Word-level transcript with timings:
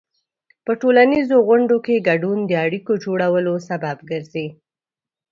په 0.65 0.71
ټولنیزو 0.81 1.37
غونډو 1.47 1.77
کې 1.85 2.05
ګډون 2.09 2.37
د 2.45 2.51
اړیکو 2.65 2.93
جوړولو 3.05 3.53
سبب 3.69 3.97
ګرځي. 4.09 4.47